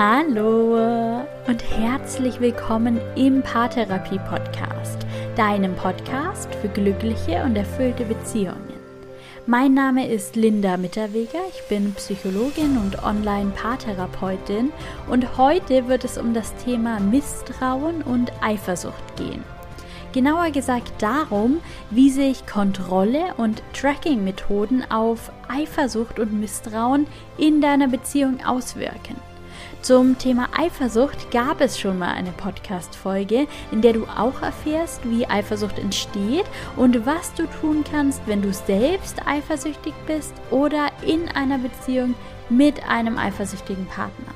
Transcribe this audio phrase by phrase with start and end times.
[0.00, 5.04] Hallo und herzlich willkommen im Paartherapie Podcast,
[5.34, 8.74] deinem Podcast für glückliche und erfüllte Beziehungen.
[9.46, 14.70] Mein Name ist Linda Mitterweger, ich bin Psychologin und Online-Paartherapeutin
[15.10, 19.42] und heute wird es um das Thema Misstrauen und Eifersucht gehen.
[20.12, 21.58] Genauer gesagt darum,
[21.90, 29.27] wie sich Kontrolle und Tracking-Methoden auf Eifersucht und Misstrauen in deiner Beziehung auswirken.
[29.80, 35.26] Zum Thema Eifersucht gab es schon mal eine Podcast-Folge, in der du auch erfährst, wie
[35.26, 36.44] Eifersucht entsteht
[36.76, 42.14] und was du tun kannst, wenn du selbst eifersüchtig bist oder in einer Beziehung
[42.50, 44.34] mit einem eifersüchtigen Partner.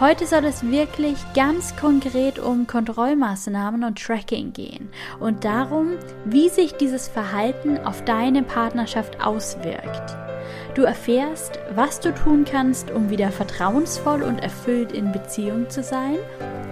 [0.00, 6.74] Heute soll es wirklich ganz konkret um Kontrollmaßnahmen und Tracking gehen und darum, wie sich
[6.74, 10.27] dieses Verhalten auf deine Partnerschaft auswirkt.
[10.74, 16.16] Du erfährst, was du tun kannst, um wieder vertrauensvoll und erfüllt in Beziehung zu sein,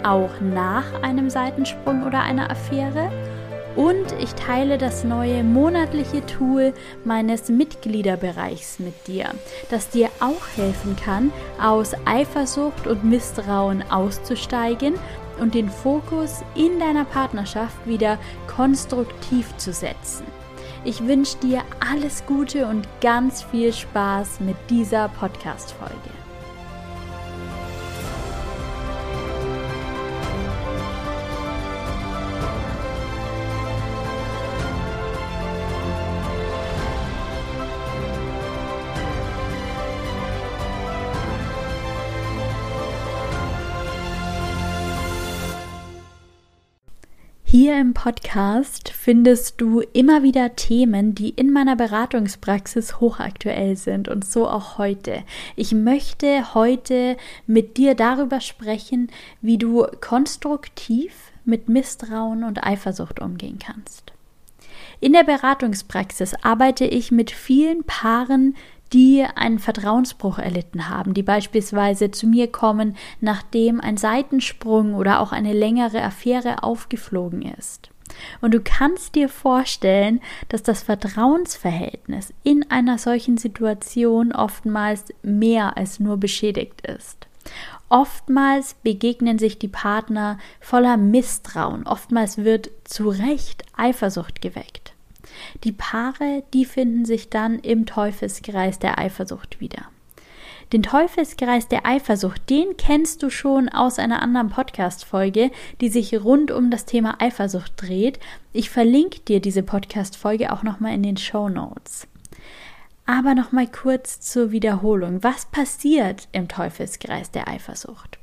[0.02, 3.10] auch nach einem Seitensprung oder einer Affäre.
[3.74, 6.72] Und ich teile das neue monatliche Tool
[7.04, 9.26] meines Mitgliederbereichs mit dir,
[9.68, 11.30] das dir auch helfen kann,
[11.60, 14.94] aus Eifersucht und Misstrauen auszusteigen
[15.40, 20.24] und den Fokus in deiner Partnerschaft wieder konstruktiv zu setzen.
[20.84, 26.25] Ich wünsche dir alles Gute und ganz viel Spaß mit dieser Podcast-Folge.
[47.58, 54.26] Hier im Podcast findest du immer wieder Themen, die in meiner Beratungspraxis hochaktuell sind und
[54.26, 55.22] so auch heute.
[55.56, 57.16] Ich möchte heute
[57.46, 59.08] mit dir darüber sprechen,
[59.40, 61.14] wie du konstruktiv
[61.46, 64.12] mit Misstrauen und Eifersucht umgehen kannst.
[65.00, 68.54] In der Beratungspraxis arbeite ich mit vielen Paaren,
[68.92, 75.32] die einen Vertrauensbruch erlitten haben, die beispielsweise zu mir kommen, nachdem ein Seitensprung oder auch
[75.32, 77.90] eine längere Affäre aufgeflogen ist.
[78.40, 85.98] Und du kannst dir vorstellen, dass das Vertrauensverhältnis in einer solchen Situation oftmals mehr als
[86.00, 87.26] nur beschädigt ist.
[87.88, 94.95] Oftmals begegnen sich die Partner voller Misstrauen, oftmals wird zu Recht Eifersucht geweckt.
[95.64, 99.86] Die Paare, die finden sich dann im Teufelskreis der Eifersucht wieder.
[100.72, 106.50] Den Teufelskreis der Eifersucht, den kennst du schon aus einer anderen Podcast-Folge, die sich rund
[106.50, 108.18] um das Thema Eifersucht dreht.
[108.52, 112.08] Ich verlinke dir diese Podcast-Folge auch nochmal in den Show Notes.
[113.06, 115.22] Aber nochmal kurz zur Wiederholung.
[115.22, 118.18] Was passiert im Teufelskreis der Eifersucht?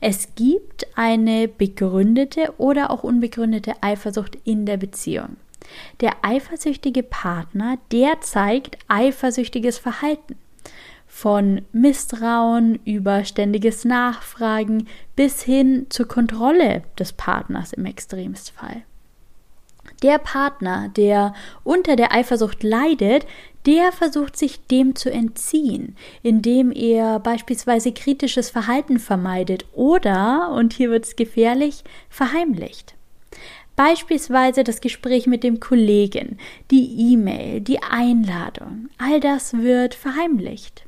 [0.00, 5.36] Es gibt eine begründete oder auch unbegründete Eifersucht in der Beziehung.
[6.00, 10.36] Der eifersüchtige Partner, der zeigt eifersüchtiges Verhalten.
[11.06, 18.82] Von Misstrauen über ständiges Nachfragen bis hin zur Kontrolle des Partners im Extremstfall.
[20.02, 23.26] Der Partner, der unter der Eifersucht leidet,
[23.66, 30.90] der versucht sich dem zu entziehen, indem er beispielsweise kritisches Verhalten vermeidet oder, und hier
[30.90, 32.93] wird es gefährlich, verheimlicht.
[33.76, 36.38] Beispielsweise das Gespräch mit dem Kollegen,
[36.70, 40.84] die E-Mail, die Einladung, all das wird verheimlicht.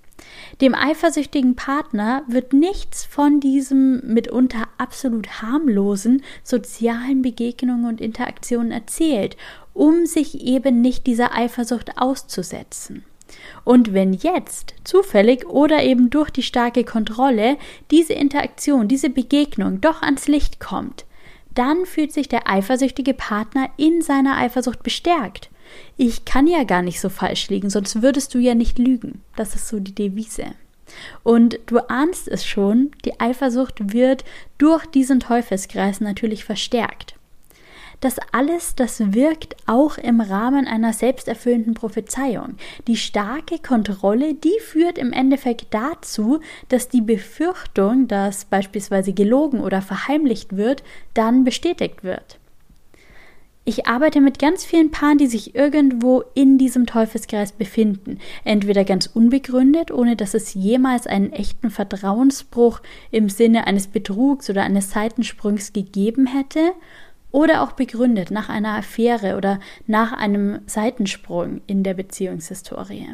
[0.60, 9.36] Dem eifersüchtigen Partner wird nichts von diesem mitunter absolut harmlosen sozialen Begegnungen und Interaktionen erzählt,
[9.74, 13.04] um sich eben nicht dieser Eifersucht auszusetzen.
[13.64, 17.56] Und wenn jetzt zufällig oder eben durch die starke Kontrolle
[17.90, 21.05] diese Interaktion, diese Begegnung doch ans Licht kommt,
[21.56, 25.50] dann fühlt sich der eifersüchtige Partner in seiner Eifersucht bestärkt.
[25.96, 29.22] Ich kann ja gar nicht so falsch liegen, sonst würdest du ja nicht lügen.
[29.34, 30.54] Das ist so die Devise.
[31.24, 34.24] Und du ahnst es schon, die Eifersucht wird
[34.58, 37.15] durch diesen Teufelskreis natürlich verstärkt.
[38.00, 42.56] Das alles, das wirkt auch im Rahmen einer selbsterfüllenden Prophezeiung.
[42.86, 49.80] Die starke Kontrolle, die führt im Endeffekt dazu, dass die Befürchtung, dass beispielsweise gelogen oder
[49.80, 50.82] verheimlicht wird,
[51.14, 52.38] dann bestätigt wird.
[53.68, 58.20] Ich arbeite mit ganz vielen Paaren, die sich irgendwo in diesem Teufelskreis befinden.
[58.44, 64.62] Entweder ganz unbegründet, ohne dass es jemals einen echten Vertrauensbruch im Sinne eines Betrugs oder
[64.62, 66.60] eines Seitensprungs gegeben hätte,
[67.36, 73.08] oder auch begründet nach einer Affäre oder nach einem Seitensprung in der Beziehungshistorie.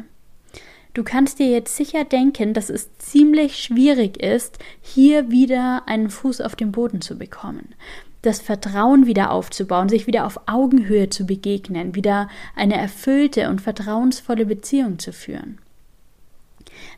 [0.93, 6.39] Du kannst dir jetzt sicher denken, dass es ziemlich schwierig ist, hier wieder einen Fuß
[6.39, 7.75] auf den Boden zu bekommen.
[8.21, 14.45] Das Vertrauen wieder aufzubauen, sich wieder auf Augenhöhe zu begegnen, wieder eine erfüllte und vertrauensvolle
[14.45, 15.57] Beziehung zu führen.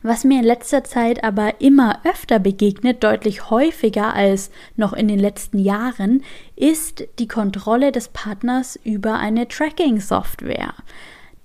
[0.02, 5.18] Was mir in letzter Zeit aber immer öfter begegnet, deutlich häufiger als noch in den
[5.18, 6.22] letzten Jahren,
[6.54, 10.74] ist die Kontrolle des Partners über eine Tracking-Software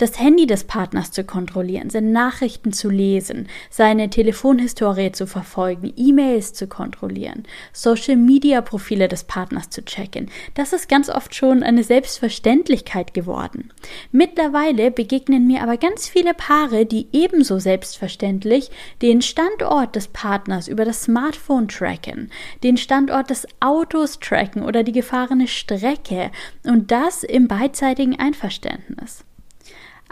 [0.02, 6.54] das Handy des Partners zu kontrollieren, seine Nachrichten zu lesen, seine Telefonhistorie zu verfolgen, E-Mails
[6.54, 10.32] zu kontrollieren, Social-Media-Profile des Partners zu checken.
[10.56, 13.72] Das ist ganz oft schon eine Selbstverständlichkeit geworden.
[14.12, 18.72] Mittlerweile begegnen mir aber ganz viele Paare, die ebenso selbstverständlich
[19.04, 22.32] den Standort des Partners über das Smartphone tracken,
[22.64, 26.32] den Standort des Autos tracken oder die gefahrene Strecke
[26.64, 29.24] und das im beidseitigen Einverständnis.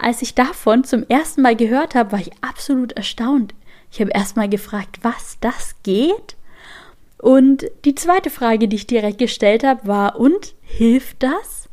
[0.02, 3.52] Als ich davon zum ersten Mal gehört habe, war ich absolut erstaunt.
[3.92, 6.36] Ich habe erst mal gefragt, was das geht?
[7.18, 11.68] Und die zweite Frage, die ich direkt gestellt habe, war, und hilft das?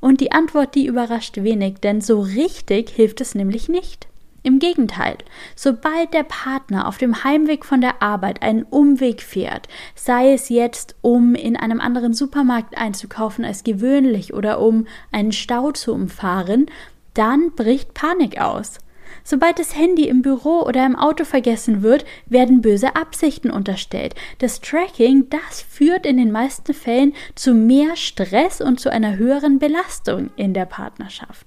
[0.00, 4.08] Und die Antwort, die überrascht wenig, denn so richtig hilft es nämlich nicht.
[4.42, 5.16] Im Gegenteil,
[5.56, 10.96] sobald der Partner auf dem Heimweg von der Arbeit einen Umweg fährt, sei es jetzt,
[11.00, 16.66] um in einem anderen Supermarkt einzukaufen als gewöhnlich oder um einen Stau zu umfahren,
[17.14, 18.78] dann bricht Panik aus.
[19.22, 24.14] Sobald das Handy im Büro oder im Auto vergessen wird, werden böse Absichten unterstellt.
[24.38, 29.58] Das Tracking, das führt in den meisten Fällen zu mehr Stress und zu einer höheren
[29.58, 31.46] Belastung in der Partnerschaft.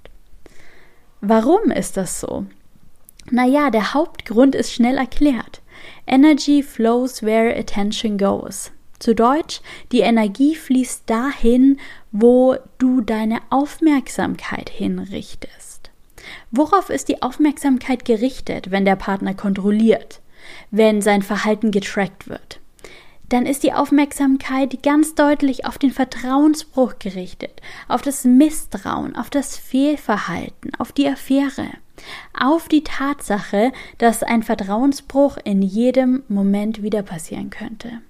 [1.21, 2.45] Warum ist das so?
[3.29, 5.61] Naja, der Hauptgrund ist schnell erklärt.
[6.07, 8.71] Energy flows where attention goes.
[8.99, 9.61] Zu Deutsch,
[9.91, 11.79] die Energie fließt dahin,
[12.11, 15.91] wo du deine Aufmerksamkeit hinrichtest.
[16.51, 20.21] Worauf ist die Aufmerksamkeit gerichtet, wenn der Partner kontrolliert,
[20.71, 22.59] wenn sein Verhalten getrackt wird?
[23.29, 29.57] Dann ist die Aufmerksamkeit ganz deutlich auf den Vertrauensbruch gerichtet, auf das Misstrauen, auf das
[29.57, 31.67] Fehlverhalten, auf die Affäre,
[32.33, 38.01] auf die Tatsache, dass ein Vertrauensbruch in jedem Moment wieder passieren könnte.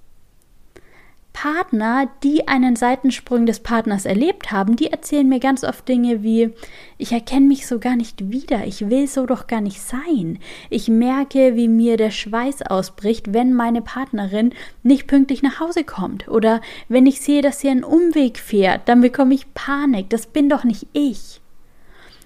[1.40, 6.50] Partner, die einen Seitensprung des Partners erlebt haben, die erzählen mir ganz oft Dinge wie
[6.98, 10.40] ich erkenne mich so gar nicht wieder, ich will so doch gar nicht sein.
[10.72, 14.52] Ich merke, wie mir der Schweiß ausbricht, wenn meine Partnerin
[14.82, 19.02] nicht pünktlich nach Hause kommt oder wenn ich sehe, dass sie einen Umweg fährt, dann
[19.02, 21.40] bekomme ich Panik, das bin doch nicht ich.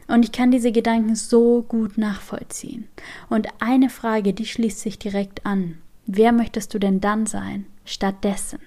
[0.08, 2.88] Und ich kann diese Gedanken so gut nachvollziehen.
[3.30, 5.80] Und eine Frage, die schließt sich direkt an.
[6.06, 8.60] Wer möchtest du denn dann sein, stattdessen?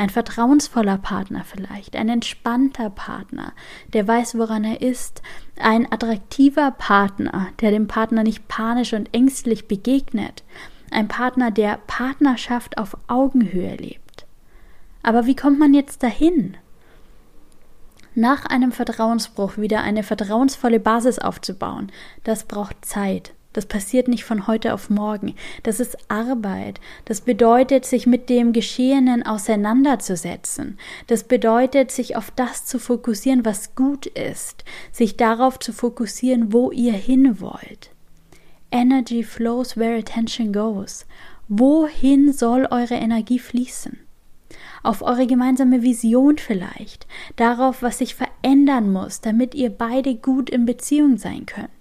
[0.00, 3.52] Ein vertrauensvoller Partner vielleicht, ein entspannter Partner,
[3.92, 5.20] der weiß, woran er ist,
[5.60, 10.42] ein attraktiver Partner, der dem Partner nicht panisch und ängstlich begegnet,
[10.90, 14.24] ein Partner, der Partnerschaft auf Augenhöhe lebt.
[15.02, 16.56] Aber wie kommt man jetzt dahin?
[18.14, 21.92] Nach einem Vertrauensbruch wieder eine vertrauensvolle Basis aufzubauen,
[22.24, 25.34] das braucht Zeit, das passiert nicht von heute auf morgen.
[25.64, 26.80] Das ist Arbeit.
[27.04, 30.78] Das bedeutet, sich mit dem Geschehenen auseinanderzusetzen.
[31.08, 34.64] Das bedeutet, sich auf das zu fokussieren, was gut ist.
[34.92, 37.90] Sich darauf zu fokussieren, wo ihr hin wollt.
[38.70, 41.04] Energy flows where attention goes.
[41.48, 43.98] Wohin soll eure Energie fließen?
[44.84, 50.64] Auf eure gemeinsame Vision vielleicht, darauf, was sich verändern muss, damit ihr beide gut in
[50.64, 51.79] Beziehung sein könnt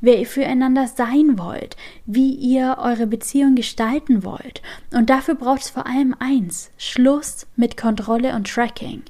[0.00, 4.62] wer ihr füreinander sein wollt, wie ihr eure Beziehung gestalten wollt.
[4.92, 9.02] Und dafür braucht es vor allem eins, Schluss mit Kontrolle und Tracking.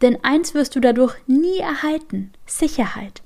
[0.00, 3.22] Denn eins wirst du dadurch nie erhalten, Sicherheit.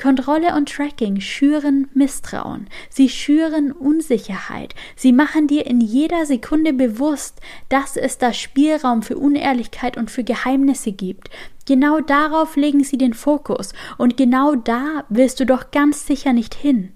[0.00, 7.40] Kontrolle und Tracking schüren Misstrauen, sie schüren Unsicherheit, sie machen dir in jeder Sekunde bewusst,
[7.68, 11.30] dass es da Spielraum für Unehrlichkeit und für Geheimnisse gibt.
[11.68, 16.54] Genau darauf legen sie den Fokus und genau da willst du doch ganz sicher nicht
[16.54, 16.94] hin.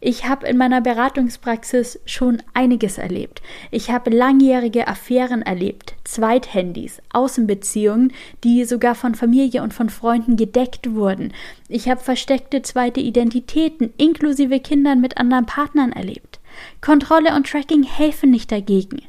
[0.00, 3.40] Ich habe in meiner Beratungspraxis schon einiges erlebt.
[3.70, 8.12] Ich habe langjährige Affären erlebt, Zweithandys, Außenbeziehungen,
[8.44, 11.32] die sogar von Familie und von Freunden gedeckt wurden.
[11.70, 16.38] Ich habe versteckte zweite Identitäten inklusive Kindern mit anderen Partnern erlebt.
[16.82, 19.00] Kontrolle und Tracking helfen nicht dagegen.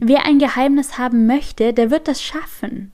[0.00, 2.90] Wer ein Geheimnis haben möchte, der wird das schaffen.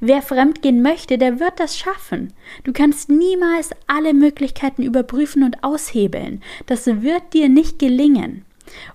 [0.00, 2.32] Wer fremdgehen möchte, der wird das schaffen.
[2.64, 6.42] Du kannst niemals alle Möglichkeiten überprüfen und aushebeln.
[6.66, 8.44] Das wird dir nicht gelingen.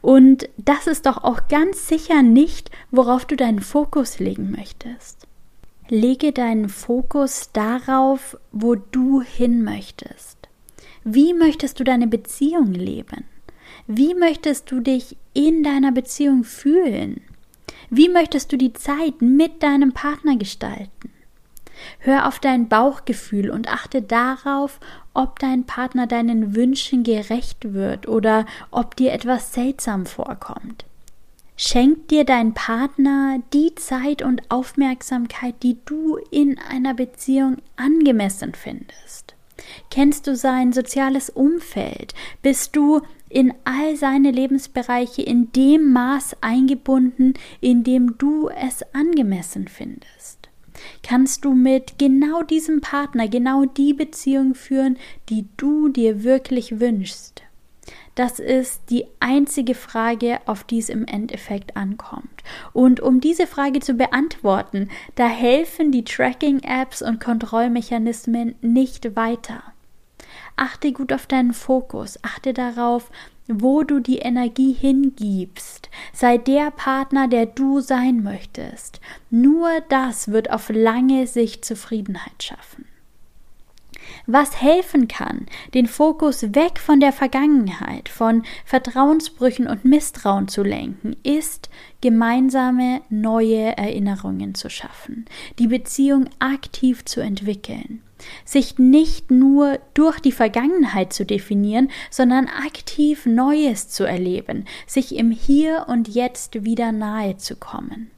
[0.01, 5.27] Und das ist doch auch ganz sicher nicht, worauf du deinen Fokus legen möchtest.
[5.89, 10.37] Lege deinen Fokus darauf, wo du hin möchtest.
[11.03, 13.25] Wie möchtest du deine Beziehung leben?
[13.87, 17.21] Wie möchtest du dich in deiner Beziehung fühlen?
[17.89, 21.11] Wie möchtest du die Zeit mit deinem Partner gestalten?
[21.99, 24.79] Hör auf dein Bauchgefühl und achte darauf,
[25.13, 30.85] ob dein Partner deinen Wünschen gerecht wird oder ob dir etwas seltsam vorkommt.
[31.57, 39.35] Schenkt dir dein Partner die Zeit und Aufmerksamkeit, die du in einer Beziehung angemessen findest?
[39.91, 42.15] Kennst du sein soziales Umfeld?
[42.41, 49.67] Bist du in all seine Lebensbereiche in dem Maß eingebunden, in dem du es angemessen
[49.67, 50.49] findest?
[51.03, 54.97] Kannst du mit genau diesem Partner genau die Beziehung führen,
[55.29, 57.43] die du dir wirklich wünschst?
[58.15, 62.43] Das ist die einzige Frage, auf die es im Endeffekt ankommt.
[62.73, 69.63] Und um diese Frage zu beantworten, da helfen die Tracking-Apps und Kontrollmechanismen nicht weiter.
[70.61, 73.09] Achte gut auf deinen Fokus, achte darauf,
[73.47, 75.89] wo du die Energie hingibst.
[76.13, 79.01] Sei der Partner, der du sein möchtest.
[79.31, 82.85] Nur das wird auf lange Sicht Zufriedenheit schaffen.
[84.27, 91.15] Was helfen kann, den Fokus weg von der Vergangenheit, von Vertrauensbrüchen und Misstrauen zu lenken,
[91.23, 91.69] ist
[92.01, 95.25] gemeinsame neue Erinnerungen zu schaffen,
[95.59, 98.01] die Beziehung aktiv zu entwickeln
[98.45, 105.31] sich nicht nur durch die Vergangenheit zu definieren, sondern aktiv Neues zu erleben, sich im
[105.31, 108.11] Hier und Jetzt wieder nahe zu kommen.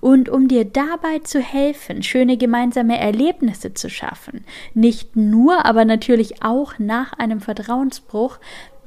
[0.00, 6.42] Und um dir dabei zu helfen, schöne gemeinsame Erlebnisse zu schaffen, nicht nur, aber natürlich
[6.42, 8.38] auch nach einem Vertrauensbruch,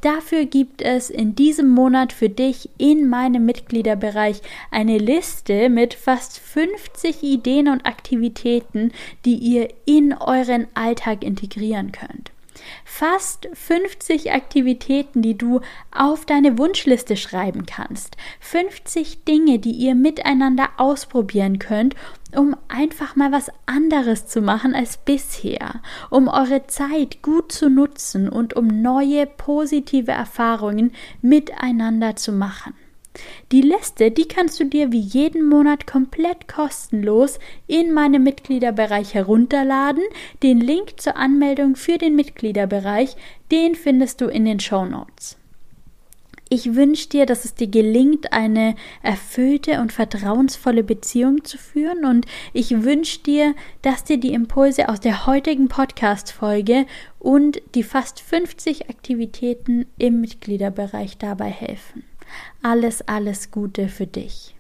[0.06, 4.40] Dafür gibt es in diesem Monat für dich in meinem Mitgliederbereich
[4.70, 8.92] eine Liste mit fast 50 Ideen und Aktivitäten,
[9.26, 12.35] die ihr in euren Alltag integrieren könnt.
[12.84, 18.18] Fast 50 Aktivitäten, die du auf deine Wunschliste schreiben kannst.
[18.40, 21.96] 50 Dinge, die ihr miteinander ausprobieren könnt,
[22.36, 28.30] um einfach mal was anderes zu machen als bisher, um eure Zeit gut zu nutzen
[28.30, 32.74] und um neue positive Erfahrungen miteinander zu machen.
[33.52, 40.04] Die Liste, die kannst du dir wie jeden Monat komplett kostenlos in meinem Mitgliederbereich herunterladen.
[40.44, 43.16] Den Link zur Anmeldung für den Mitgliederbereich,
[43.52, 45.38] den findest du in den Show Notes.
[46.48, 52.28] Ich wünsche dir, dass es dir gelingt, eine erfüllte und vertrauensvolle Beziehung zu führen und
[52.54, 56.86] ich wünsche dir, dass dir die Impulse aus der heutigen Podcast-Folge
[57.18, 62.04] und die fast 50 Aktivitäten im Mitgliederbereich dabei helfen.
[62.62, 64.56] Alles, alles Gute für dich.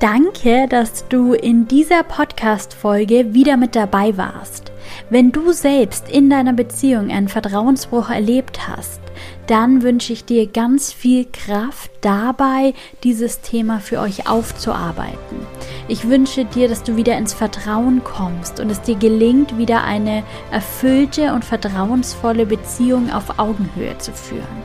[0.00, 4.72] Danke, dass du in dieser Podcast-Folge wieder mit dabei warst.
[5.10, 9.00] Wenn du selbst in deiner Beziehung einen Vertrauensbruch erlebt hast,
[9.46, 12.72] dann wünsche ich dir ganz viel Kraft dabei,
[13.04, 15.46] dieses Thema für euch aufzuarbeiten.
[15.90, 20.22] Ich wünsche dir, dass du wieder ins Vertrauen kommst und es dir gelingt, wieder eine
[20.52, 24.62] erfüllte und vertrauensvolle Beziehung auf Augenhöhe zu führen.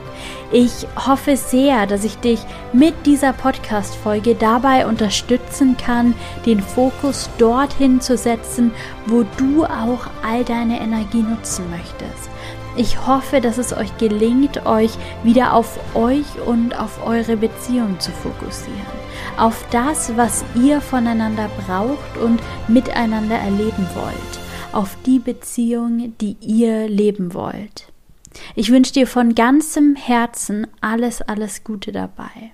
[0.52, 2.38] Ich hoffe sehr, dass ich dich
[2.72, 6.14] mit dieser Podcast-Folge dabei unterstützen kann,
[6.46, 8.70] den Fokus dorthin zu setzen,
[9.06, 12.30] wo du auch all deine Energie nutzen möchtest.
[12.76, 14.92] Ich hoffe, dass es euch gelingt, euch
[15.24, 19.05] wieder auf euch und auf eure Beziehung zu fokussieren.
[19.36, 24.16] Auf das, was ihr voneinander braucht und miteinander erleben wollt.
[24.72, 27.88] Auf die Beziehung, die ihr leben wollt.
[28.54, 32.52] Ich wünsche dir von ganzem Herzen alles, alles Gute dabei.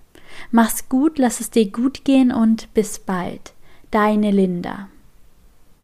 [0.50, 3.52] Mach's gut, lass es dir gut gehen und bis bald.
[3.90, 4.88] Deine Linda.